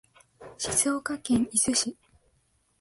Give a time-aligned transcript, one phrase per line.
[0.57, 1.95] 静岡県伊豆市